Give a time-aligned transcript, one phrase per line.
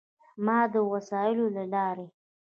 [0.45, 2.07] مادي وسایلو له لارې.